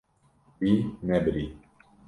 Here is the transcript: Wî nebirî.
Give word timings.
Wî 0.59 0.73
nebirî. 1.07 1.45